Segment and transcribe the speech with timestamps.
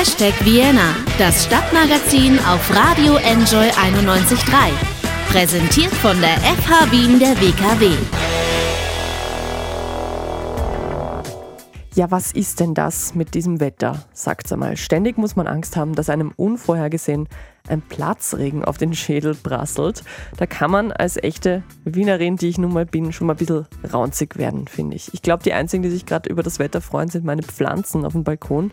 [0.00, 4.70] Hashtag Vienna, das Stadtmagazin auf Radio Enjoy 91.3.
[5.28, 7.90] Präsentiert von der FH Wien der WKW.
[11.94, 14.06] Ja, was ist denn das mit diesem Wetter?
[14.14, 14.78] Sagt's einmal.
[14.78, 17.28] Ständig muss man Angst haben, dass einem unvorhergesehen
[17.68, 20.02] ein Platzregen auf den Schädel prasselt.
[20.38, 23.66] Da kann man als echte Wienerin, die ich nun mal bin, schon mal ein bisschen
[23.92, 25.12] raunzig werden, finde ich.
[25.12, 28.14] Ich glaube, die einzigen, die sich gerade über das Wetter freuen, sind meine Pflanzen auf
[28.14, 28.70] dem Balkon.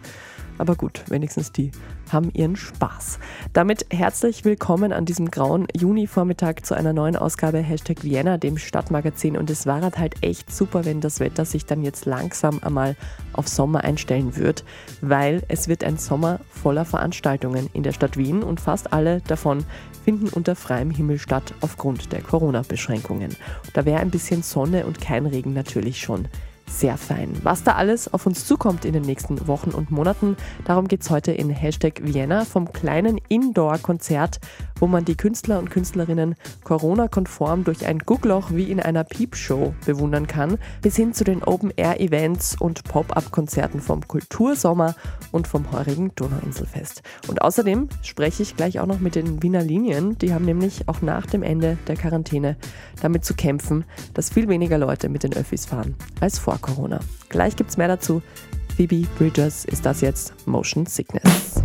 [0.58, 1.72] Aber gut, wenigstens die
[2.12, 3.20] haben ihren Spaß.
[3.54, 9.38] Damit herzlich willkommen an diesem grauen Juni-Vormittag zu einer neuen Ausgabe Hashtag Vienna, dem Stadtmagazin.
[9.38, 12.96] Und es war halt echt super, wenn das Wetter sich dann jetzt langsam einmal
[13.34, 14.64] auf Sommer einstellen wird,
[15.02, 19.66] weil es wird ein Sommer voller Veranstaltungen in der Stadt Wien und fast alle davon
[20.04, 23.36] finden unter freiem Himmel statt aufgrund der Corona-Beschränkungen.
[23.74, 26.28] Da wäre ein bisschen Sonne und kein Regen natürlich schon
[26.70, 27.34] sehr fein.
[27.44, 31.10] Was da alles auf uns zukommt in den nächsten Wochen und Monaten, darum geht es
[31.10, 34.40] heute in Hashtag Vienna vom kleinen Indoor-Konzert,
[34.80, 40.28] wo man die Künstler und Künstlerinnen Corona-konform durch ein Guckloch wie in einer Piepshow bewundern
[40.28, 44.96] kann, bis hin zu den Open-Air-Events und Pop-Up-Konzerten vom Kultursommer
[45.32, 47.02] und vom heurigen Donauinselfest.
[47.28, 51.02] Und außerdem spreche ich gleich auch noch mit den Wiener Linien, die haben nämlich auch
[51.02, 52.58] nach dem Ende der Quarantäne
[53.02, 57.00] damit zu kämpfen, dass viel weniger Leute mit den Öffis fahren als vor Corona.
[57.30, 58.22] Gleich gibt's mehr dazu.
[58.76, 61.64] Phoebe Bridgers ist das jetzt Motion Sickness.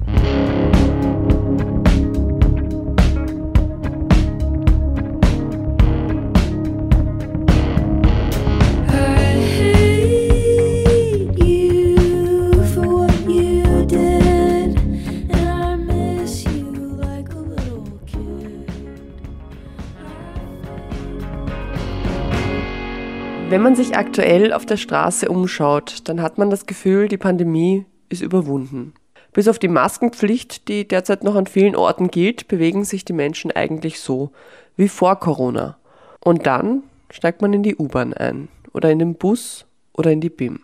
[23.52, 27.84] Wenn man sich aktuell auf der Straße umschaut, dann hat man das Gefühl, die Pandemie
[28.08, 28.94] ist überwunden.
[29.34, 33.50] Bis auf die Maskenpflicht, die derzeit noch an vielen Orten gilt, bewegen sich die Menschen
[33.50, 34.30] eigentlich so
[34.74, 35.76] wie vor Corona.
[36.20, 40.30] Und dann steigt man in die U-Bahn ein oder in den Bus oder in die
[40.30, 40.60] BIM.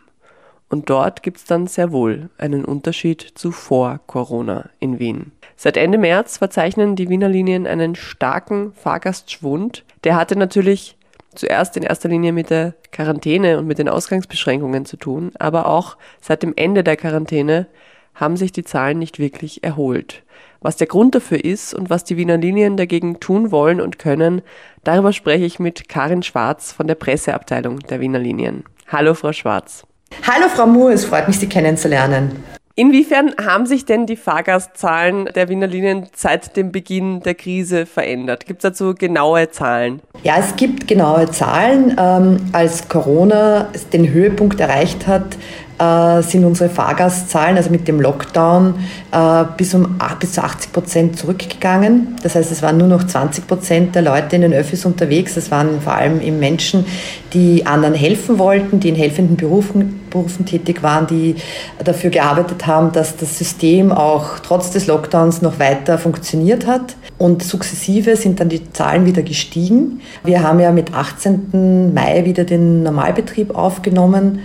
[0.71, 5.33] Und dort gibt es dann sehr wohl einen Unterschied zu vor Corona in Wien.
[5.57, 9.85] Seit Ende März verzeichnen die Wiener Linien einen starken Fahrgastschwund.
[10.05, 10.98] Der hatte natürlich
[11.39, 15.97] zuerst in erster Linie mit der Quarantäne und mit den Ausgangsbeschränkungen zu tun, aber auch
[16.21, 17.67] seit dem Ende der Quarantäne
[18.15, 20.25] haben sich die Zahlen nicht wirklich erholt.
[20.61, 24.43] Was der Grund dafür ist und was die Wiener Linien dagegen tun wollen und können,
[24.83, 28.65] darüber spreche ich mit Karin Schwarz von der Presseabteilung der Wiener Linien.
[28.89, 29.85] Hallo, Frau Schwarz.
[30.27, 32.43] Hallo, Frau Moore, es freut mich, Sie kennenzulernen.
[32.79, 38.47] Inwiefern haben sich denn die Fahrgastzahlen der Wiener Linien seit dem Beginn der Krise verändert?
[38.47, 40.01] Gibt es dazu genaue Zahlen?
[40.23, 41.97] Ja, es gibt genaue Zahlen.
[41.99, 45.37] Ähm, als Corona den Höhepunkt erreicht hat,
[45.79, 48.75] äh, sind unsere Fahrgastzahlen, also mit dem Lockdown,
[49.13, 52.17] äh, bis, um, bis zu 80 Prozent zurückgegangen.
[52.23, 55.35] Das heißt, es waren nur noch 20 Prozent der Leute in den Öffis unterwegs.
[55.35, 56.85] Das waren vor allem eben Menschen,
[57.33, 61.37] die anderen helfen wollten, die in helfenden Berufen, Berufen tätig waren, die
[61.85, 66.97] dafür gearbeitet haben, dass das System auch trotz des Lockdowns noch weiter funktioniert hat.
[67.19, 70.01] Und sukzessive sind dann die Zahlen wieder gestiegen.
[70.25, 71.93] Wir haben ja mit 18.
[71.93, 74.41] Mai wieder den Normalbetrieb aufgenommen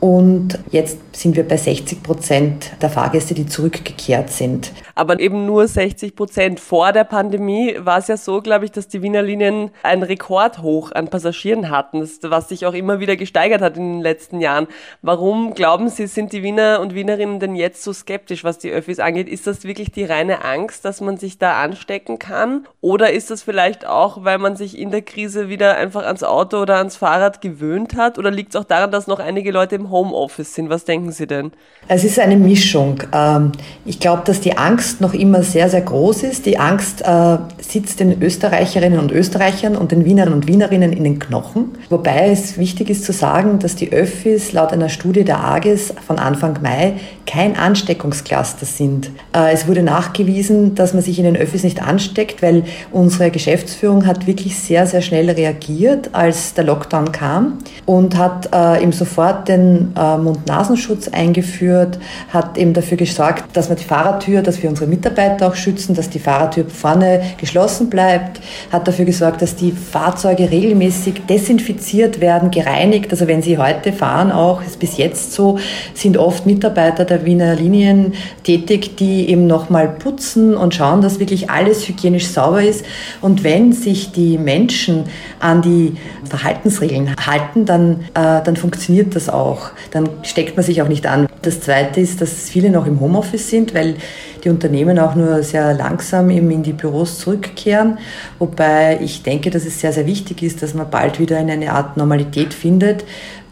[0.00, 4.72] und jetzt sind wir bei 60 Prozent der Fahrgäste, die zurückgekehrt sind.
[4.94, 6.60] Aber eben nur 60 Prozent.
[6.60, 10.92] Vor der Pandemie war es ja so, glaube ich, dass die Wiener Linien ein Rekordhoch
[10.92, 14.66] an Passagieren hatten, was sich auch immer wieder gesteigert hat in den letzten Jahren.
[15.00, 19.00] Warum glauben Sie, sind die Wiener und Wienerinnen denn jetzt so skeptisch, was die Öffis
[19.00, 19.28] angeht?
[19.28, 22.66] Ist das wirklich die reine Angst, dass man sich da anstecken kann?
[22.80, 26.58] Oder ist das vielleicht auch, weil man sich in der Krise wieder einfach ans Auto
[26.58, 28.18] oder ans Fahrrad gewöhnt hat?
[28.18, 30.70] Oder liegt es auch daran, dass noch einige Leute im Homeoffice sind?
[30.70, 31.52] Was denken Sie denn?
[31.88, 33.02] Es ist eine Mischung.
[33.12, 33.52] Ähm,
[33.84, 36.46] ich glaube, dass die Angst noch immer sehr, sehr groß ist.
[36.46, 41.18] Die Angst äh, sitzt den Österreicherinnen und Österreichern und den Wienern und Wienerinnen in den
[41.18, 41.76] Knochen.
[41.88, 46.18] Wobei es wichtig ist zu sagen, dass die Öffis laut einer Studie der AGES von
[46.18, 46.94] Anfang Mai
[47.26, 49.10] kein Ansteckungscluster sind.
[49.34, 54.06] Äh, es wurde nachgewiesen, dass man sich in den Öffis nicht ansteckt, weil unsere Geschäftsführung
[54.06, 59.48] hat wirklich sehr, sehr schnell reagiert, als der Lockdown kam und hat äh, ihm sofort
[59.48, 61.98] den äh, Mund-Nasenschutz eingeführt,
[62.32, 66.10] hat eben dafür gesorgt, dass man die Fahrertür, dass wir unsere Mitarbeiter auch schützen, dass
[66.10, 68.40] die Fahrertür vorne geschlossen bleibt,
[68.72, 73.10] hat dafür gesorgt, dass die Fahrzeuge regelmäßig desinfiziert werden, gereinigt.
[73.10, 75.58] Also wenn Sie heute fahren, auch ist bis jetzt so,
[75.94, 78.14] sind oft Mitarbeiter der Wiener Linien
[78.44, 82.84] tätig, die eben nochmal putzen und schauen, dass wirklich alles hygienisch sauber ist.
[83.20, 85.04] Und wenn sich die Menschen
[85.40, 89.65] an die Verhaltensregeln halten, dann, äh, dann funktioniert das auch.
[89.90, 91.26] Dann steckt man sich auch nicht an.
[91.42, 93.96] Das Zweite ist, dass viele noch im Homeoffice sind, weil
[94.44, 97.98] die Unternehmen auch nur sehr langsam eben in die Büros zurückkehren.
[98.38, 101.72] Wobei ich denke, dass es sehr, sehr wichtig ist, dass man bald wieder in eine
[101.72, 103.02] Art Normalität findet,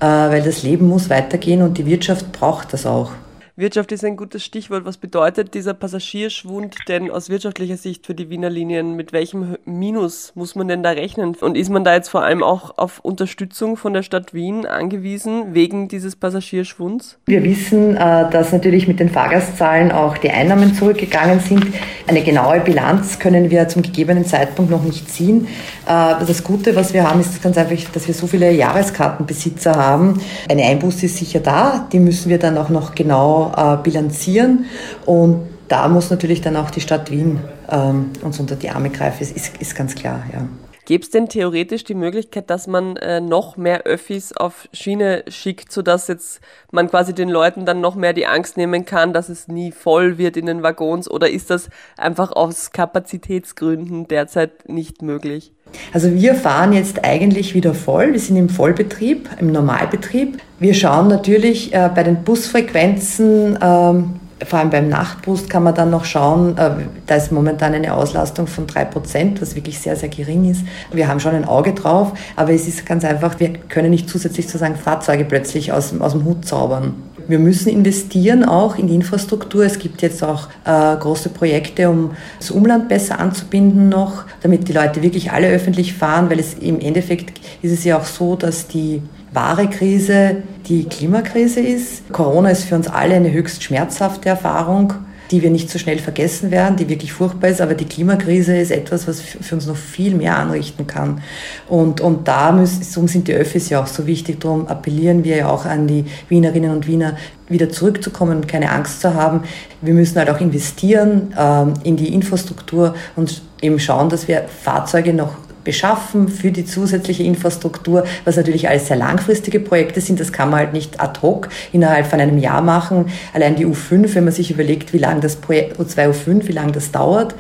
[0.00, 3.12] äh, weil das Leben muss weitergehen und die Wirtschaft braucht das auch.
[3.56, 4.84] Wirtschaft ist ein gutes Stichwort.
[4.84, 8.96] Was bedeutet dieser Passagierschwund denn aus wirtschaftlicher Sicht für die Wiener Linien?
[8.96, 11.36] Mit welchem Minus muss man denn da rechnen?
[11.40, 15.54] Und ist man da jetzt vor allem auch auf Unterstützung von der Stadt Wien angewiesen
[15.54, 17.18] wegen dieses Passagierschwunds?
[17.26, 21.64] Wir wissen, äh, dass natürlich mit den Fahrgastzahlen auch die Einnahmen zurückgegangen sind.
[22.08, 25.46] Eine genaue Bilanz können wir zum gegebenen Zeitpunkt noch nicht ziehen.
[25.86, 30.20] Äh, das Gute, was wir haben, ist ganz einfach, dass wir so viele Jahreskartenbesitzer haben.
[30.50, 34.67] Eine Einbuße ist sicher da, die müssen wir dann auch noch genau äh, bilanzieren.
[35.05, 39.23] Und da muss natürlich dann auch die Stadt Wien ähm, uns unter die Arme greifen,
[39.23, 40.23] ist, ist, ist ganz klar.
[40.32, 40.46] Ja.
[40.87, 45.73] Gäbe es denn theoretisch die Möglichkeit, dass man äh, noch mehr Öffis auf Schiene schickt,
[45.73, 46.43] sodass jetzt
[46.73, 50.19] man quasi den Leuten dann noch mehr die Angst nehmen kann, dass es nie voll
[50.19, 51.11] wird in den Waggons?
[51.11, 55.52] Oder ist das einfach aus Kapazitätsgründen derzeit nicht möglich?
[55.92, 58.12] Also wir fahren jetzt eigentlich wieder voll.
[58.12, 60.38] Wir sind im Vollbetrieb, im Normalbetrieb.
[60.58, 65.90] Wir schauen natürlich äh, bei den Busfrequenzen, ähm, vor allem beim Nachtbus kann man dann
[65.90, 66.70] noch schauen, äh,
[67.06, 70.62] da ist momentan eine Auslastung von drei Prozent, was wirklich sehr, sehr gering ist.
[70.92, 74.46] Wir haben schon ein Auge drauf, aber es ist ganz einfach, wir können nicht zusätzlich
[74.46, 76.94] sozusagen Fahrzeuge plötzlich aus, aus dem Hut zaubern.
[77.26, 79.64] Wir müssen investieren auch in die Infrastruktur.
[79.64, 84.72] Es gibt jetzt auch äh, große Projekte, um das Umland besser anzubinden noch, damit die
[84.72, 88.68] Leute wirklich alle öffentlich fahren, weil es im Endeffekt ist es ja auch so, dass
[88.68, 90.36] die wahre Krise
[90.66, 92.12] die Klimakrise ist.
[92.12, 94.94] Corona ist für uns alle eine höchst schmerzhafte Erfahrung,
[95.34, 97.60] die wir nicht so schnell vergessen werden, die wirklich furchtbar ist.
[97.60, 101.22] Aber die Klimakrise ist etwas, was für uns noch viel mehr anrichten kann.
[101.69, 104.38] Und, und da müssen, sind die Öffis ja auch so wichtig.
[104.38, 107.16] Darum appellieren wir ja auch an die Wienerinnen und Wiener,
[107.48, 109.42] wieder zurückzukommen und keine Angst zu haben.
[109.82, 115.12] Wir müssen halt auch investieren ähm, in die Infrastruktur und eben schauen, dass wir Fahrzeuge
[115.12, 115.32] noch
[115.64, 120.20] beschaffen für die zusätzliche Infrastruktur, was natürlich alles sehr langfristige Projekte sind.
[120.20, 123.06] Das kann man halt nicht ad hoc innerhalb von einem Jahr machen.
[123.32, 126.72] Allein die U5, wenn man sich überlegt, wie lange das Projekt U2 U5, wie lange
[126.72, 127.34] das dauert,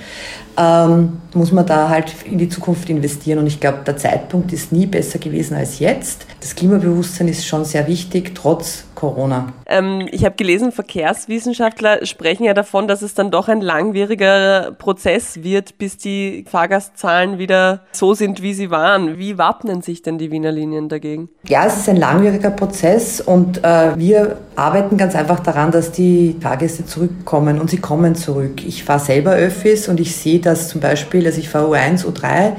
[0.56, 3.38] ähm, muss man da halt in die Zukunft investieren.
[3.38, 6.26] Und ich glaube, der Zeitpunkt ist nie besser gewesen als jetzt.
[6.40, 9.52] Das Klimabewusstsein ist schon sehr wichtig, trotz Corona.
[9.66, 15.42] Ähm, ich habe gelesen, Verkehrswissenschaftler sprechen ja davon, dass es dann doch ein langwieriger Prozess
[15.42, 19.18] wird, bis die Fahrgastzahlen wieder so sind, wie sie waren.
[19.18, 21.28] Wie wappnen sich denn die Wiener Linien dagegen?
[21.46, 26.36] Ja, es ist ein langwieriger Prozess und äh, wir arbeiten ganz einfach daran, dass die
[26.40, 28.64] Fahrgäste zurückkommen und sie kommen zurück.
[28.64, 32.52] Ich fahre selber Öffis und ich sehe dass zum Beispiel, also ich fahre U1, U3,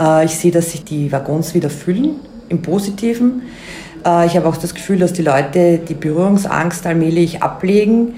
[0.00, 2.16] äh, ich sehe, dass sich die Waggons wieder füllen,
[2.48, 3.42] im Positiven.
[4.04, 8.14] Äh, ich habe auch das Gefühl, dass die Leute die Berührungsangst allmählich ablegen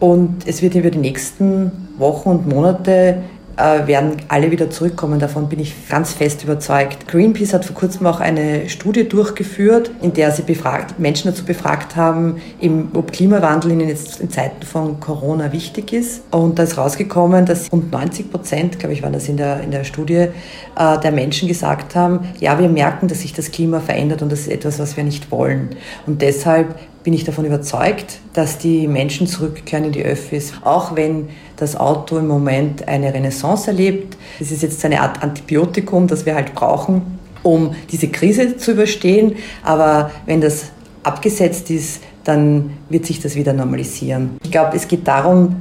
[0.00, 3.22] und es wird über die nächsten Wochen und Monate
[3.56, 5.18] äh, werden alle wieder zurückkommen.
[5.18, 7.08] Davon bin ich ganz fest überzeugt.
[7.08, 11.96] Greenpeace hat vor kurzem auch eine Studie durchgeführt, in der sie befragt, Menschen dazu befragt
[11.96, 16.22] haben, eben, ob Klimawandel ihnen jetzt in Zeiten von Corona wichtig ist.
[16.30, 19.70] Und da ist rausgekommen, dass rund 90 Prozent, glaube ich, waren das in der, in
[19.70, 20.28] der Studie,
[20.76, 24.40] äh, der Menschen gesagt haben, ja, wir merken, dass sich das Klima verändert und das
[24.40, 25.70] ist etwas, was wir nicht wollen.
[26.06, 26.74] Und deshalb
[27.04, 32.18] bin ich davon überzeugt, dass die Menschen zurückkehren in die Öffis, auch wenn das Auto
[32.18, 34.16] im Moment eine Renaissance erlebt.
[34.40, 39.36] Es ist jetzt eine Art Antibiotikum, das wir halt brauchen, um diese Krise zu überstehen.
[39.62, 44.38] Aber wenn das abgesetzt ist, dann wird sich das wieder normalisieren.
[44.42, 45.56] Ich glaube, es geht darum,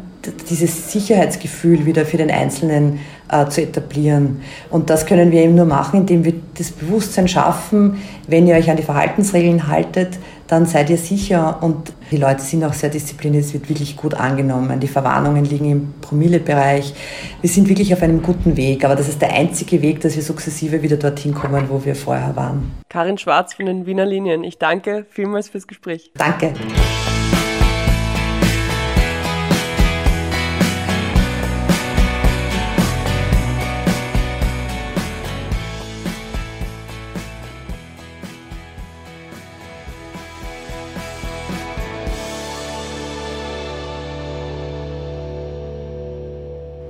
[0.49, 2.99] dieses Sicherheitsgefühl wieder für den Einzelnen
[3.33, 4.41] äh, zu etablieren.
[4.69, 7.97] Und das können wir eben nur machen, indem wir das Bewusstsein schaffen,
[8.27, 12.63] wenn ihr euch an die Verhaltensregeln haltet, dann seid ihr sicher und die Leute sind
[12.63, 14.79] auch sehr diszipliniert, es wird wirklich gut angenommen.
[14.79, 16.93] Die Verwarnungen liegen im Promillebereich.
[17.41, 20.21] Wir sind wirklich auf einem guten Weg, aber das ist der einzige Weg, dass wir
[20.21, 22.71] sukzessive wieder dorthin kommen, wo wir vorher waren.
[22.89, 26.11] Karin Schwarz von den Wiener Linien, ich danke vielmals fürs Gespräch.
[26.15, 26.53] Danke.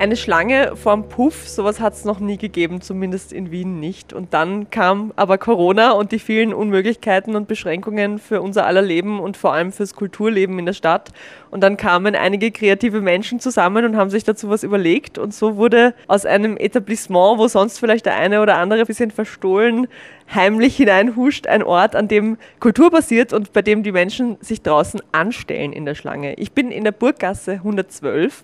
[0.04, 4.12] Eine Schlange vorm Puff, sowas hat es noch nie gegeben, zumindest in Wien nicht.
[4.12, 9.22] Und dann kam aber Corona und die vielen Unmöglichkeiten und Beschränkungen für unser aller Leben
[9.22, 11.14] und vor allem fürs Kulturleben in der Stadt.
[11.52, 15.18] Und dann kamen einige kreative Menschen zusammen und haben sich dazu was überlegt.
[15.18, 19.10] Und so wurde aus einem Etablissement, wo sonst vielleicht der eine oder andere ein bisschen
[19.10, 19.88] verstohlen
[20.34, 25.02] heimlich hineinhuscht, ein Ort, an dem Kultur passiert und bei dem die Menschen sich draußen
[25.12, 26.34] anstellen in der Schlange.
[26.36, 28.44] Ich bin in der Burggasse 112,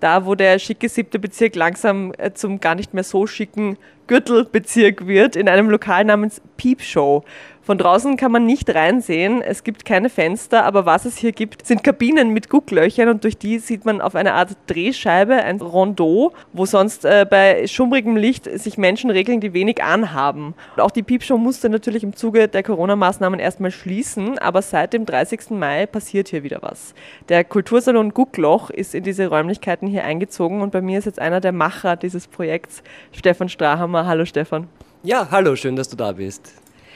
[0.00, 5.06] da wo der schicke siebte Bezirk langsam äh, zum gar nicht mehr so schicken Gürtelbezirk
[5.06, 7.24] wird, in einem Lokal namens Peep Show.
[7.70, 11.64] Von draußen kann man nicht reinsehen, es gibt keine Fenster, aber was es hier gibt,
[11.64, 16.32] sind Kabinen mit Gucklöchern und durch die sieht man auf eine Art Drehscheibe ein Rondeau,
[16.52, 20.54] wo sonst äh, bei schummrigem Licht sich Menschen regeln, die wenig anhaben.
[20.74, 25.06] Und auch die Piepshow musste natürlich im Zuge der Corona-Maßnahmen erstmal schließen, aber seit dem
[25.06, 25.50] 30.
[25.50, 26.92] Mai passiert hier wieder was.
[27.28, 31.40] Der Kultursalon Guckloch ist in diese Räumlichkeiten hier eingezogen und bei mir ist jetzt einer
[31.40, 34.06] der Macher dieses Projekts, Stefan Strahammer.
[34.06, 34.66] Hallo Stefan.
[35.04, 36.52] Ja, hallo, schön, dass du da bist.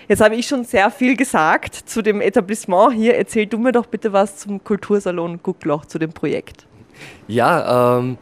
[0.09, 3.17] Jetzt habe ich schon sehr viel gesagt zu dem Etablissement hier.
[3.17, 6.67] Erzähl du mir doch bitte was zum Kultursalon Guckloch, zu dem Projekt.
[7.27, 8.19] Ja, ähm,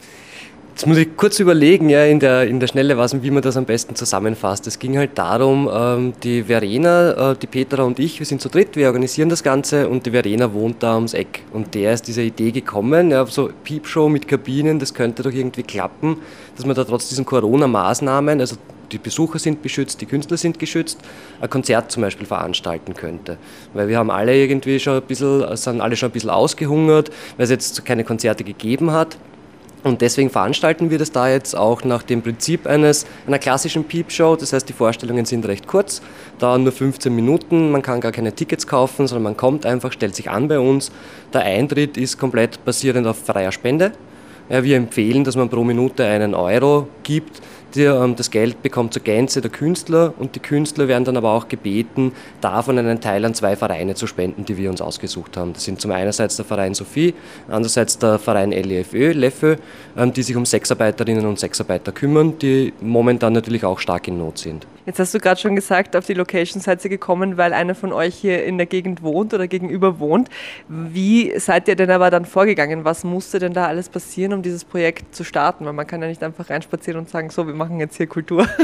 [0.70, 3.56] jetzt muss ich kurz überlegen, ja, in der, in der Schnelle, was, wie man das
[3.56, 4.66] am besten zusammenfasst.
[4.66, 8.48] Es ging halt darum, ähm, die Verena, äh, die Petra und ich, wir sind zu
[8.48, 11.42] dritt, wir organisieren das Ganze und die Verena wohnt da ums Eck.
[11.52, 15.64] Und der ist dieser Idee gekommen, ja, so Piepshow mit Kabinen, das könnte doch irgendwie
[15.64, 16.18] klappen,
[16.56, 18.56] dass man da trotz diesen Corona-Maßnahmen, also
[18.92, 20.98] die Besucher sind beschützt, die Künstler sind geschützt,
[21.40, 23.38] ein Konzert zum Beispiel veranstalten könnte.
[23.74, 27.44] Weil wir haben alle irgendwie schon ein bisschen, sind alle schon ein bisschen ausgehungert, weil
[27.44, 29.16] es jetzt keine Konzerte gegeben hat.
[29.84, 34.36] Und deswegen veranstalten wir das da jetzt auch nach dem Prinzip eines, einer klassischen Peep-Show.
[34.36, 36.02] Das heißt, die Vorstellungen sind recht kurz,
[36.38, 40.14] dauern nur 15 Minuten, man kann gar keine Tickets kaufen, sondern man kommt einfach, stellt
[40.14, 40.92] sich an bei uns.
[41.32, 43.92] Der Eintritt ist komplett basierend auf freier Spende.
[44.52, 47.40] Ja, wir empfehlen, dass man pro Minute einen Euro gibt.
[47.74, 51.48] Ähm, das Geld bekommt zur Gänze der Künstler und die Künstler werden dann aber auch
[51.48, 55.54] gebeten, davon einen Teil an zwei Vereine zu spenden, die wir uns ausgesucht haben.
[55.54, 57.14] Das sind zum einerseits der Verein Sophie,
[57.48, 59.56] andererseits der Verein LEFÖ, LEFÖ,
[59.96, 64.36] ähm, die sich um Sexarbeiterinnen und Sexarbeiter kümmern, die momentan natürlich auch stark in Not
[64.36, 64.66] sind.
[64.84, 67.92] Jetzt hast du gerade schon gesagt, auf die Location seid ihr gekommen, weil einer von
[67.92, 70.28] euch hier in der Gegend wohnt oder gegenüber wohnt.
[70.66, 72.84] Wie seid ihr denn aber dann vorgegangen?
[72.84, 75.66] Was musste denn da alles passieren, um dieses Projekt zu starten?
[75.66, 78.46] Weil man kann ja nicht einfach reinspazieren und sagen, so, wir machen jetzt hier Kultur.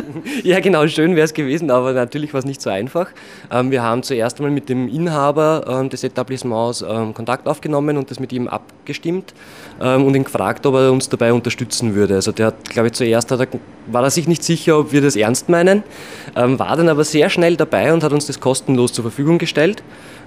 [0.42, 3.10] Ja, genau, schön wäre es gewesen, aber natürlich war es nicht so einfach.
[3.50, 8.10] Ähm, wir haben zuerst einmal mit dem Inhaber ähm, des Etablissements ähm, Kontakt aufgenommen und
[8.10, 9.34] das mit ihm abgestimmt
[9.78, 12.16] und ihn gefragt, ob er uns dabei unterstützen würde.
[12.16, 13.46] Also der hat, glaube ich, zuerst er,
[13.86, 15.84] war er sich nicht sicher, ob wir das ernst meinen,
[16.34, 19.82] war dann aber sehr schnell dabei und hat uns das kostenlos zur Verfügung gestellt.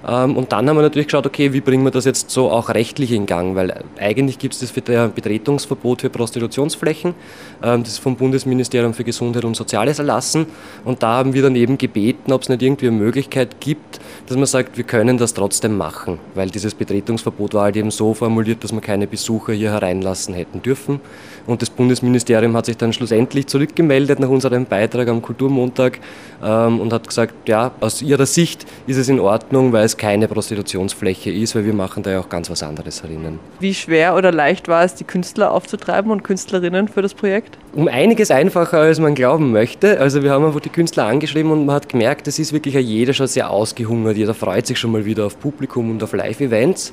[0.06, 2.68] Ähm, und dann haben wir natürlich geschaut, okay, wie bringen wir das jetzt so auch
[2.68, 7.14] rechtlich in Gang, weil eigentlich gibt es das Betretungsverbot für Prostitutionsflächen,
[7.62, 10.46] ähm, das ist vom Bundesministerium für Gesundheit und Soziales erlassen.
[10.84, 14.36] Und da haben wir dann eben gebeten, ob es nicht irgendwie eine Möglichkeit gibt, dass
[14.36, 18.64] man sagt, wir können das trotzdem machen, weil dieses Betretungsverbot war halt eben so formuliert,
[18.64, 21.00] dass wir keine Besucher hier hereinlassen hätten dürfen
[21.46, 25.98] und das Bundesministerium hat sich dann schlussendlich zurückgemeldet nach unserem Beitrag am Kulturmontag
[26.42, 30.28] ähm, und hat gesagt, ja, aus ihrer Sicht ist es in Ordnung, weil es keine
[30.28, 33.38] Prostitutionsfläche ist, weil wir machen da ja auch ganz was anderes herinnen.
[33.60, 37.58] Wie schwer oder leicht war es, die Künstler aufzutreiben und Künstlerinnen für das Projekt?
[37.74, 39.98] Um einiges einfacher, als man glauben möchte.
[39.98, 43.12] Also wir haben einfach die Künstler angeschrieben und man hat gemerkt, es ist wirklich jeder
[43.12, 44.16] schon sehr ausgehungert.
[44.16, 46.92] Jeder freut sich schon mal wieder auf Publikum und auf Live-Events.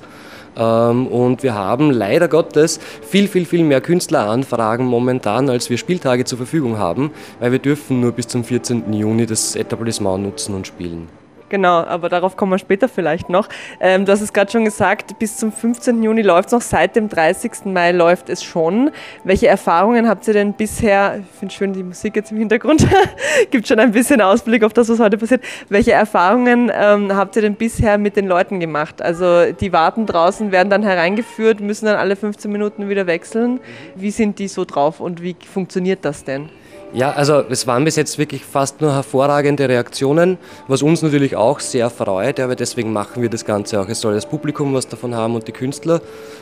[0.58, 6.26] Ähm, und wir haben leider Gottes viel, viel, viel mehr Künstleranfragen momentan, als wir Spieltage
[6.26, 8.94] zur Verfügung haben, weil wir dürfen nur bis zum 14.
[8.94, 11.19] Juni das Etablissement nutzen und spielen.
[11.50, 13.50] Genau, aber darauf kommen wir später vielleicht noch.
[13.80, 16.04] Ähm, du hast es gerade schon gesagt, bis zum 15.
[16.04, 17.66] Juni läuft es noch, seit dem 30.
[17.66, 18.92] Mai läuft es schon.
[19.24, 22.88] Welche Erfahrungen habt ihr denn bisher, ich finde schön die Musik jetzt im Hintergrund,
[23.52, 25.44] gibt schon ein bisschen Ausblick auf das, was heute passiert.
[25.70, 29.02] Welche Erfahrungen ähm, habt ihr denn bisher mit den Leuten gemacht?
[29.02, 33.60] Also die warten draußen, werden dann hereingeführt, müssen dann alle 15 Minuten wieder wechseln.
[33.96, 36.50] Wie sind die so drauf und wie funktioniert das denn?
[36.92, 41.60] Ja, also es waren bis jetzt wirklich fast nur hervorragende Reaktionen, was uns natürlich auch
[41.60, 43.88] sehr freut, aber deswegen machen wir das Ganze auch.
[43.88, 46.02] Es soll das Publikum was davon haben und die Künstler.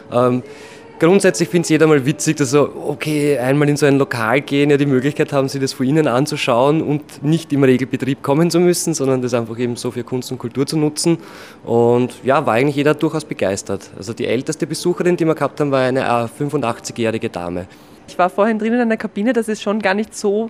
[0.09, 0.43] Ähm,
[0.99, 4.39] grundsätzlich finde ich es jeder mal witzig, dass so, okay, einmal in so ein Lokal
[4.39, 8.49] gehen, ja die Möglichkeit haben, sich das von innen anzuschauen und nicht im Regelbetrieb kommen
[8.49, 11.17] zu müssen, sondern das einfach eben so für Kunst und Kultur zu nutzen.
[11.65, 13.89] Und ja, war eigentlich jeder durchaus begeistert.
[13.97, 17.67] Also die älteste Besucherin, die wir gehabt haben, war eine 85-jährige Dame.
[18.07, 20.49] Ich war vorhin drin in einer Kabine, das ist schon gar nicht so,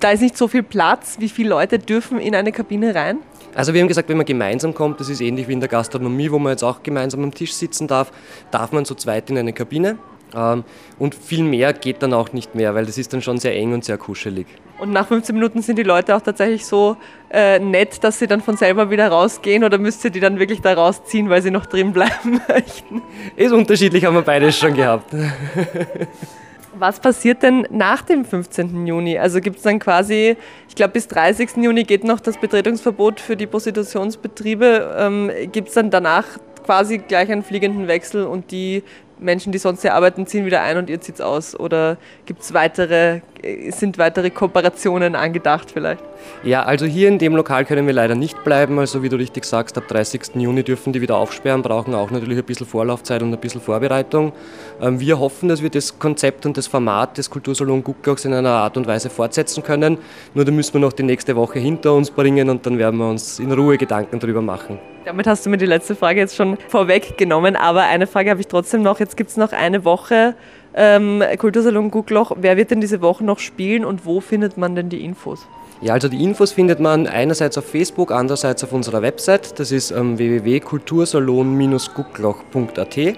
[0.00, 1.16] da ist nicht so viel Platz.
[1.20, 3.18] Wie viele Leute dürfen in eine Kabine rein?
[3.54, 6.30] Also wir haben gesagt, wenn man gemeinsam kommt, das ist ähnlich wie in der Gastronomie,
[6.30, 8.12] wo man jetzt auch gemeinsam am Tisch sitzen darf,
[8.50, 9.98] darf man zu zweit in eine Kabine.
[10.34, 10.64] Ähm,
[10.98, 13.72] und viel mehr geht dann auch nicht mehr, weil das ist dann schon sehr eng
[13.72, 14.46] und sehr kuschelig.
[14.78, 16.96] Und nach 15 Minuten sind die Leute auch tatsächlich so
[17.30, 20.60] äh, nett, dass sie dann von selber wieder rausgehen oder müsst ihr die dann wirklich
[20.62, 23.02] da rausziehen, weil sie noch drin bleiben möchten?
[23.36, 25.12] Ist unterschiedlich, haben wir beides schon gehabt.
[26.74, 28.86] Was passiert denn nach dem 15.
[28.86, 29.18] Juni?
[29.18, 30.36] Also gibt es dann quasi,
[30.68, 31.56] ich glaube bis 30.
[31.56, 34.96] Juni geht noch das Betretungsverbot für die Prostitutionsbetriebe.
[34.96, 36.24] Ähm, gibt es dann danach
[36.64, 38.84] quasi gleich einen fliegenden Wechsel und die
[39.18, 41.58] Menschen, die sonst hier arbeiten, ziehen wieder ein und ihr zieht es aus?
[41.58, 41.96] Oder
[42.26, 43.20] gibt's weitere,
[43.70, 46.02] sind weitere Kooperationen angedacht vielleicht?
[46.42, 48.78] Ja, also hier in dem Lokal können wir leider nicht bleiben.
[48.78, 50.36] Also wie du richtig sagst, ab 30.
[50.36, 54.32] Juni dürfen die wieder aufsperren, brauchen auch natürlich ein bisschen Vorlaufzeit und ein bisschen Vorbereitung.
[54.80, 58.50] Ähm, wir hoffen, dass wir das Konzept und das Format des Kultursalon Gucklochs in einer
[58.50, 59.98] Art und Weise fortsetzen können.
[60.34, 63.08] Nur da müssen wir noch die nächste Woche hinter uns bringen und dann werden wir
[63.08, 64.78] uns in Ruhe Gedanken darüber machen.
[65.04, 68.48] Damit hast du mir die letzte Frage jetzt schon vorweggenommen, aber eine Frage habe ich
[68.48, 69.00] trotzdem noch.
[69.00, 70.34] Jetzt gibt es noch eine Woche
[70.74, 72.32] ähm, Kultursalon Guckloch.
[72.40, 75.46] Wer wird denn diese Woche noch spielen und wo findet man denn die Infos?
[75.82, 79.58] Ja, also die Infos findet man einerseits auf Facebook, andererseits auf unserer Website.
[79.58, 83.16] Das ist ähm, www.kultursalon-guckloch.at.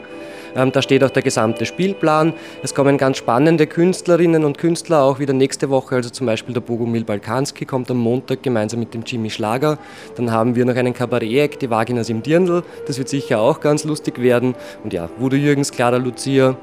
[0.55, 2.35] Ähm, da steht auch der gesamte Spielplan.
[2.63, 5.97] Es kommen ganz spannende Künstlerinnen und Künstler auch wieder nächste Woche.
[5.97, 9.79] Also zum Beispiel der Bogomil Balkanski kommt am Montag gemeinsam mit dem Jimmy Schlager.
[10.17, 12.63] Dann haben wir noch einen Kabarett, die Vaginas im Dirndl.
[12.87, 14.55] Das wird sicher auch ganz lustig werden.
[14.85, 16.57] Und ja, Wudo Jürgens, Clara Lucia,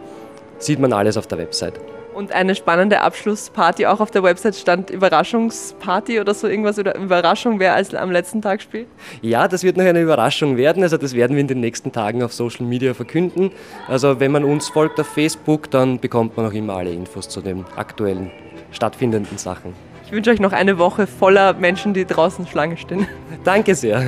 [0.60, 1.80] sieht man alles auf der Website.
[2.14, 7.60] Und eine spannende Abschlussparty auch auf der Website stand Überraschungsparty oder so irgendwas oder Überraschung,
[7.60, 8.88] wer als am letzten Tag spielt?
[9.22, 10.84] Ja, das wird noch eine Überraschung werden.
[10.84, 13.52] Also das werden wir in den nächsten Tagen auf Social Media verkünden.
[13.88, 17.42] Also wenn man uns folgt auf Facebook, dann bekommt man auch immer alle Infos zu
[17.42, 18.32] den aktuellen
[18.72, 19.74] stattfindenden Sachen.
[20.06, 23.08] Ich wünsche euch noch eine Woche voller Menschen, die draußen Schlange stehen.
[23.44, 24.02] Danke sehr.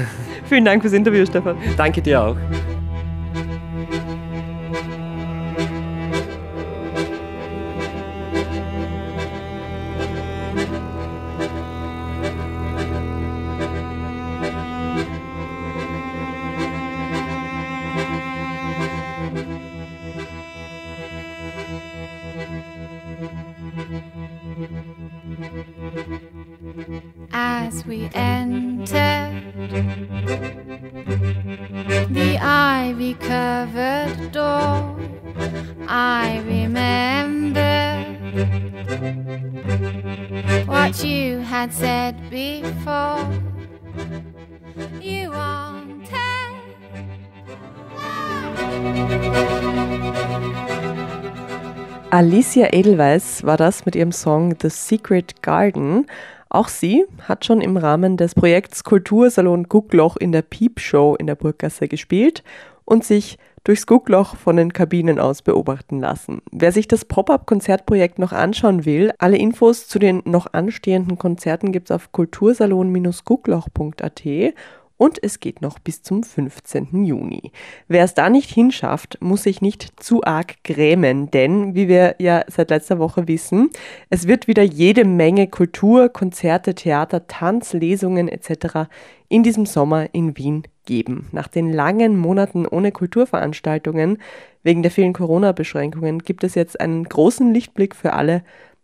[0.49, 1.55] Vielen Dank fürs Interview, Stefan.
[1.77, 2.35] Danke dir auch.
[32.81, 34.97] Ivy covered door.
[35.87, 38.05] I remember
[40.65, 43.21] what you had said before.
[44.99, 46.09] You wanted.
[52.09, 56.07] Alicia Edelweiss war das mit ihrem Song The Secret Garden.
[56.49, 61.27] Auch sie hat schon im Rahmen des Projekts Kultursalon Guckloch in der Piep Show in
[61.27, 62.43] der Burggasse gespielt
[62.91, 66.41] und sich durchs Guckloch von den Kabinen aus beobachten lassen.
[66.51, 71.89] Wer sich das Pop-up-Konzertprojekt noch anschauen will, alle Infos zu den noch anstehenden Konzerten gibt
[71.89, 74.25] es auf kultursalon-guckloch.at
[75.01, 77.05] und es geht noch bis zum 15.
[77.05, 77.51] Juni.
[77.87, 82.43] Wer es da nicht hinschafft, muss sich nicht zu arg grämen, denn wie wir ja
[82.45, 83.71] seit letzter Woche wissen,
[84.11, 88.91] es wird wieder jede Menge Kultur, Konzerte, Theater, Tanz, Lesungen etc.
[89.27, 91.29] in diesem Sommer in Wien geben.
[91.31, 94.19] Nach den langen Monaten ohne Kulturveranstaltungen
[94.61, 98.43] wegen der vielen Corona-Beschränkungen gibt es jetzt einen großen Lichtblick für alle,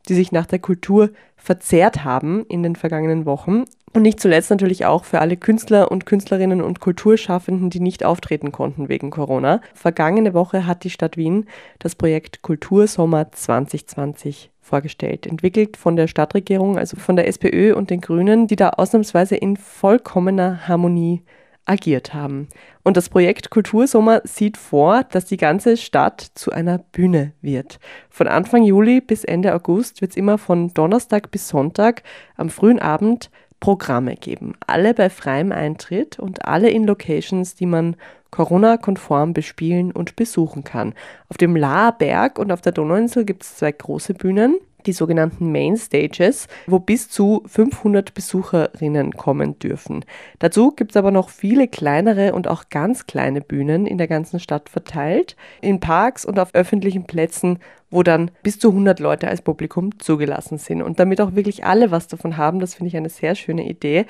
[0.10, 3.66] die sich nach der Kultur verzehrt haben in den vergangenen Wochen.
[3.94, 8.52] Und nicht zuletzt natürlich auch für alle Künstler und Künstlerinnen und Kulturschaffenden, die nicht auftreten
[8.52, 9.62] konnten wegen Corona.
[9.74, 11.46] Vergangene Woche hat die Stadt Wien
[11.80, 18.02] das Projekt Kultursommer 2020 vorgestellt, entwickelt von der Stadtregierung, also von der SPÖ und den
[18.02, 21.24] Grünen, die da ausnahmsweise in vollkommener Harmonie
[21.68, 22.48] agiert haben.
[22.84, 27.80] Und das Projekt Kultursommer sieht vor, dass die ganze Stadt zu einer Bühne wird.
[28.10, 32.04] Von Anfang Juli bis Ende August wird es immer von Donnerstag bis Sonntag
[32.36, 34.54] am frühen Abend Programme geben.
[34.66, 37.96] Alle bei freiem Eintritt und alle in Locations, die man
[38.32, 40.94] Corona-konform bespielen und besuchen kann.
[41.30, 45.78] Auf dem Laarberg und auf der Donauinsel gibt es zwei große Bühnen die sogenannten Main
[45.78, 50.04] Stages, wo bis zu 500 Besucherinnen kommen dürfen.
[50.40, 54.40] Dazu gibt es aber noch viele kleinere und auch ganz kleine Bühnen in der ganzen
[54.40, 59.42] Stadt verteilt, in Parks und auf öffentlichen Plätzen, wo dann bis zu 100 Leute als
[59.42, 60.82] Publikum zugelassen sind.
[60.82, 64.06] Und damit auch wirklich alle was davon haben, das finde ich eine sehr schöne Idee,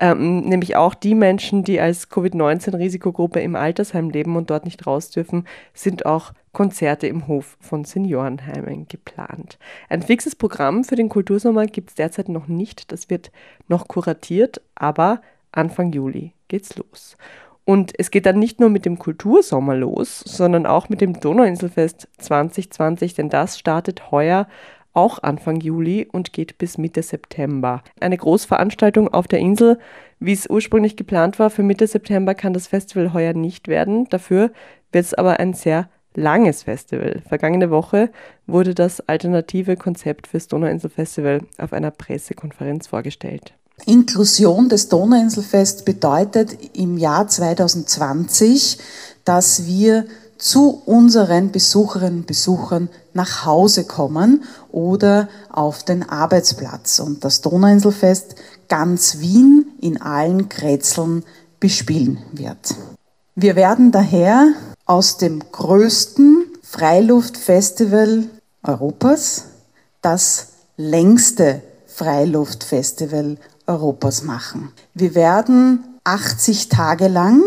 [0.00, 5.10] ähm, nämlich auch die Menschen, die als Covid-19-Risikogruppe im Altersheim leben und dort nicht raus
[5.10, 9.58] dürfen, sind auch Konzerte im Hof von Seniorenheimen geplant.
[9.88, 12.90] Ein fixes Programm für den Kultursommer gibt es derzeit noch nicht.
[12.92, 13.30] Das wird
[13.68, 15.20] noch kuratiert, aber
[15.52, 17.16] Anfang Juli geht's los.
[17.64, 22.08] Und es geht dann nicht nur mit dem Kultursommer los, sondern auch mit dem Donauinselfest
[22.18, 24.48] 2020, denn das startet heuer
[24.92, 27.82] auch Anfang Juli und geht bis Mitte September.
[28.00, 29.78] Eine Großveranstaltung auf der Insel,
[30.18, 34.08] wie es ursprünglich geplant war, für Mitte September kann das Festival heuer nicht werden.
[34.08, 34.50] Dafür
[34.90, 37.22] wird es aber ein sehr langes Festival.
[37.28, 38.10] Vergangene Woche
[38.46, 43.54] wurde das alternative Konzept fürs Donauinselfestival auf einer Pressekonferenz vorgestellt.
[43.86, 48.78] Inklusion des Donauinselfest bedeutet im Jahr 2020,
[49.24, 50.04] dass wir
[50.36, 58.36] zu unseren Besucherinnen und Besuchern nach Hause kommen oder auf den Arbeitsplatz und das Donauinselfest
[58.68, 61.24] ganz Wien in allen Kretzeln
[61.58, 62.74] bespielen wird.
[63.34, 64.52] Wir werden daher
[64.90, 68.24] aus dem größten Freiluftfestival
[68.64, 69.44] Europas
[70.02, 73.36] das längste Freiluftfestival
[73.68, 74.72] Europas machen.
[74.92, 77.40] Wir werden 80 Tage lang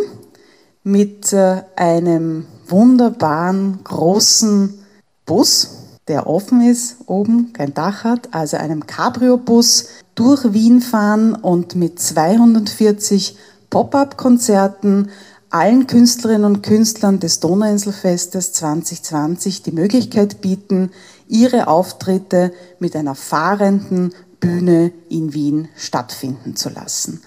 [0.86, 4.82] mit äh, einem wunderbaren großen
[5.26, 5.72] Bus,
[6.08, 12.00] der offen ist, oben kein Dach hat, also einem Cabrio-Bus durch Wien fahren und mit
[12.00, 13.36] 240
[13.70, 15.10] Pop-up-Konzerten
[15.54, 20.92] allen Künstlerinnen und Künstlern des Donauinselfestes 2020 die Möglichkeit bieten,
[21.28, 27.22] ihre Auftritte mit einer fahrenden Bühne in Wien stattfinden zu lassen.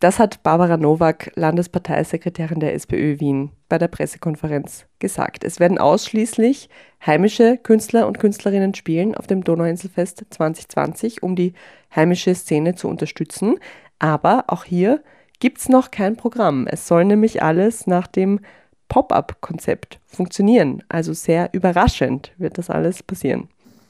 [0.00, 5.44] Das hat Barbara Nowak, Landesparteisekretärin der SPÖ Wien, bei der Pressekonferenz gesagt.
[5.44, 6.68] Es werden ausschließlich
[7.04, 11.52] heimische Künstler und Künstlerinnen spielen auf dem Donauinselfest 2020, um die
[11.94, 13.56] heimische Szene zu unterstützen.
[13.98, 15.02] Aber auch hier
[15.40, 16.66] gibt es noch kein Programm.
[16.66, 18.40] Es soll nämlich alles nach dem
[18.88, 20.82] Pop-up-Konzept funktionieren.
[20.88, 23.48] Also sehr überraschend wird das alles passieren.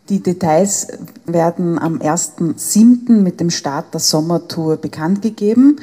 [0.09, 0.89] Die Details
[1.27, 3.13] werden am 1.7.
[3.13, 5.77] mit dem Start der Sommertour bekannt gegeben.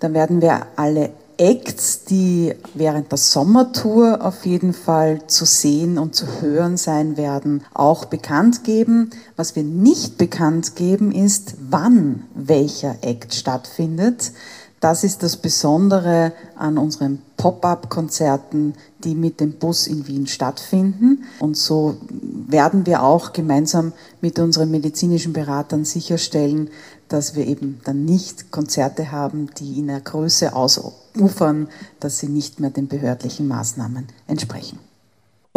[0.00, 6.14] Da werden wir alle Acts, die während der Sommertour auf jeden Fall zu sehen und
[6.14, 9.08] zu hören sein werden, auch bekannt geben.
[9.36, 14.32] Was wir nicht bekannt geben, ist, wann welcher Act stattfindet.
[14.80, 21.24] Das ist das Besondere an unseren Pop-up-Konzerten, die mit dem Bus in Wien stattfinden.
[21.38, 21.98] Und so
[22.48, 26.70] werden wir auch gemeinsam mit unseren medizinischen Beratern sicherstellen,
[27.08, 32.58] dass wir eben dann nicht Konzerte haben, die in der Größe ausufern, dass sie nicht
[32.58, 34.78] mehr den behördlichen Maßnahmen entsprechen.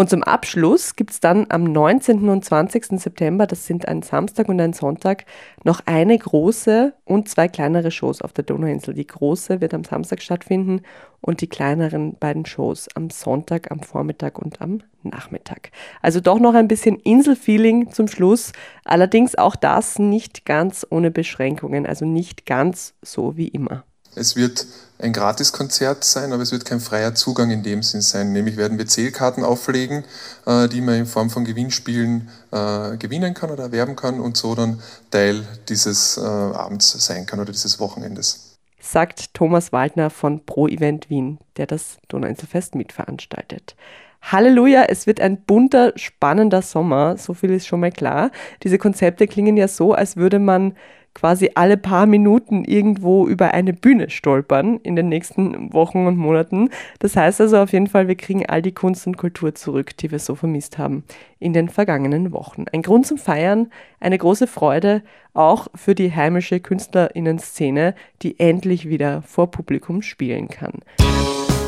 [0.04, 2.28] Und zum Abschluss gibt es dann am 19.
[2.28, 3.00] und 20.
[3.00, 5.24] September, das sind ein Samstag und ein Sonntag,
[5.64, 8.94] noch eine große und zwei kleinere Shows auf der Donauinsel.
[8.94, 10.82] Die große wird am Samstag stattfinden
[11.22, 15.72] und die kleineren beiden Shows am Sonntag, am Vormittag und am Nachmittag.
[16.02, 18.52] Also doch noch ein bisschen Inselfeeling zum Schluss.
[18.84, 23.86] Allerdings auch das nicht ganz ohne Beschränkungen, also nicht ganz so wie immer.
[24.16, 24.66] Es wird
[25.00, 28.32] ein Gratiskonzert sein, aber es wird kein freier Zugang in dem Sinn sein.
[28.32, 30.06] Nämlich werden wir Zählkarten auflegen,
[30.46, 34.56] äh, die man in Form von Gewinnspielen äh, gewinnen kann oder erwerben kann und so
[34.56, 38.56] dann Teil dieses äh, Abends sein kann oder dieses Wochenendes.
[38.80, 43.76] Sagt Thomas Waldner von Pro Event Wien, der das Donauinselfest mitveranstaltet.
[44.22, 48.32] Halleluja, es wird ein bunter, spannender Sommer, so viel ist schon mal klar.
[48.64, 50.76] Diese Konzepte klingen ja so, als würde man
[51.14, 56.70] quasi alle paar Minuten irgendwo über eine Bühne stolpern in den nächsten Wochen und Monaten.
[57.00, 60.12] Das heißt also auf jeden Fall, wir kriegen all die Kunst und Kultur zurück, die
[60.12, 61.04] wir so vermisst haben
[61.40, 62.66] in den vergangenen Wochen.
[62.72, 69.22] Ein Grund zum Feiern, eine große Freude auch für die heimische Künstlerinnen-Szene, die endlich wieder
[69.24, 70.74] vor Publikum spielen kann.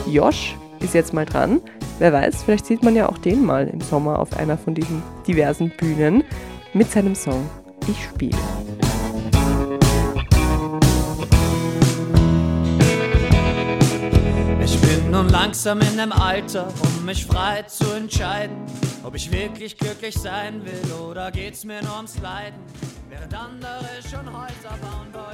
[0.07, 1.61] Josh ist jetzt mal dran.
[1.99, 5.01] Wer weiß, vielleicht sieht man ja auch den mal im Sommer auf einer von diesen
[5.27, 6.23] diversen Bühnen
[6.73, 7.49] mit seinem Song
[7.87, 8.37] Ich spiele.
[15.15, 18.57] Nun langsam in dem Alter, um mich frei zu entscheiden,
[19.01, 22.59] ob ich wirklich glücklich sein will oder geht's mir nur ums Leiden.
[23.09, 25.31] Während andere schon Häuser bauen, baue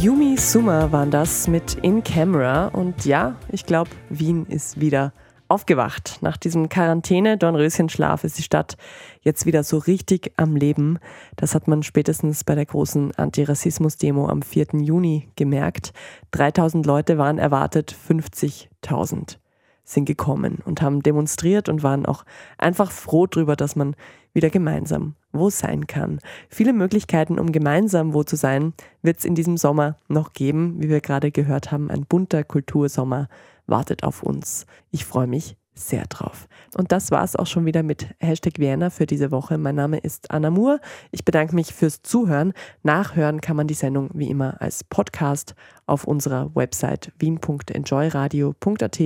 [0.00, 2.68] Yumi Summer waren das mit In Camera.
[2.68, 5.12] Und ja, ich glaube, Wien ist wieder
[5.48, 6.18] aufgewacht.
[6.20, 8.76] Nach diesem Quarantäne-Dornröschenschlaf ist die Stadt
[9.22, 11.00] jetzt wieder so richtig am Leben.
[11.34, 14.68] Das hat man spätestens bei der großen Antirassismus-Demo am 4.
[14.74, 15.92] Juni gemerkt.
[16.30, 19.38] 3000 Leute waren erwartet, 50.000
[19.88, 22.24] sind gekommen und haben demonstriert und waren auch
[22.58, 23.96] einfach froh darüber, dass man
[24.32, 26.20] wieder gemeinsam wo sein kann.
[26.48, 28.72] Viele Möglichkeiten, um gemeinsam wo zu sein,
[29.02, 30.76] wird es in diesem Sommer noch geben.
[30.80, 33.28] Wie wir gerade gehört haben, ein bunter Kultursommer
[33.66, 34.66] wartet auf uns.
[34.90, 36.48] Ich freue mich sehr drauf.
[36.76, 39.56] Und das war es auch schon wieder mit Hashtag Vienna für diese Woche.
[39.58, 40.80] Mein Name ist Anna Moore.
[41.10, 42.52] Ich bedanke mich fürs Zuhören.
[42.82, 45.54] Nachhören kann man die Sendung wie immer als Podcast
[45.86, 49.00] auf unserer Website wien.enjoyradio.at,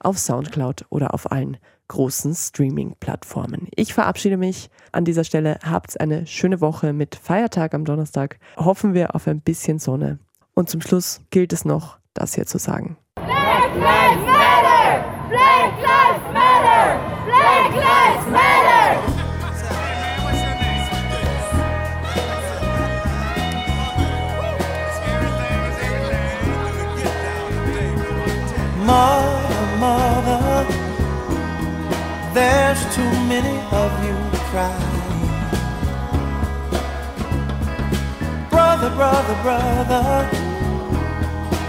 [0.00, 1.58] auf Soundcloud oder auf allen
[1.88, 3.68] großen Streaming-Plattformen.
[3.76, 5.58] Ich verabschiede mich an dieser Stelle.
[5.64, 8.38] Habt eine schöne Woche mit Feiertag am Donnerstag.
[8.56, 10.18] Hoffen wir auf ein bisschen Sonne.
[10.54, 12.96] Und zum Schluss gilt es noch, das hier zu sagen.
[13.16, 14.33] Black Lives Matter!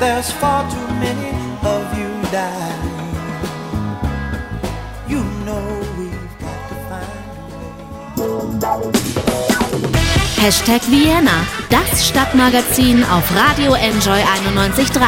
[0.06, 1.32] There's far too many
[1.74, 2.84] of you dying.
[5.12, 5.65] You know
[5.98, 7.18] we've got to find
[8.20, 9.02] a way.
[10.38, 11.38] Hashtag Vienna,
[11.72, 15.00] das Stadtmagazin auf Radio Enjoy 91.3.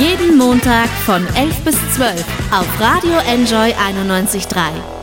[0.00, 4.93] Jeden Montag von 11 bis 12 auf Radio Enjoy 91.3.